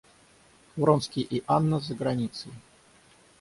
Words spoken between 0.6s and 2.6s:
Вронский и Анна за границей.